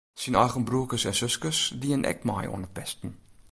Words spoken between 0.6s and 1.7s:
broerkes en suskes